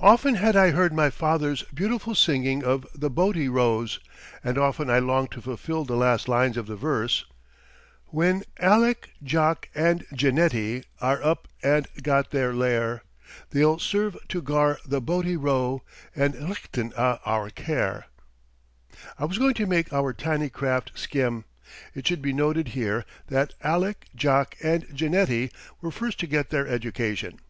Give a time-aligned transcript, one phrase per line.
[0.00, 4.00] Often had I heard my father's beautiful singing of "The Boatie Rows"
[4.42, 7.26] and often I longed to fulfill the last lines of the verse:
[8.06, 13.02] "When Aaleck, Jock, and Jeanettie, Are up and got their lair,
[13.50, 15.82] They'll serve to gar the boatie row,
[16.14, 20.48] And lichten a' our care." [Footnote 11: Education.] I was going to make our tiny
[20.48, 21.44] craft skim.
[21.94, 25.50] It should be noted here that Aaleck, Jock, and Jeanettie
[25.82, 27.40] were first to get their education.